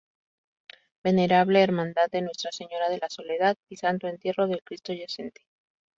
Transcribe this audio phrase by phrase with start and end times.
[1.03, 5.43] Venerable Hermandad de Nuestra Señora de la Soledad y Santo Entierro de Cristo yacente.